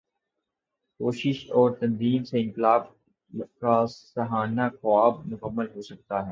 [0.99, 2.81] کوشش اور تنظیم سے انقلاب
[3.59, 6.29] کا سہانا خواب مکمل ہو سکتا ہے۔